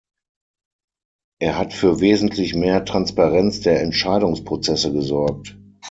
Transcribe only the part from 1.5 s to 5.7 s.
hat für wesentlich mehr Transparenz der Entscheidungsprozesse gesorgt.